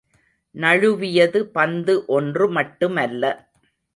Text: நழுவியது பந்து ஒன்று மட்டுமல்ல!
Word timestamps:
நழுவியது 0.55 1.39
பந்து 1.57 1.93
ஒன்று 2.09 2.47
மட்டுமல்ல! 2.49 3.23